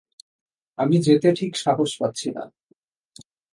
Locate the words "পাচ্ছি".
1.99-2.27